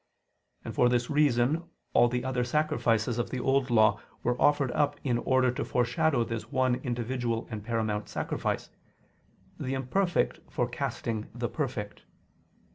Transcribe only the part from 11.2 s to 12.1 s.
the perfect.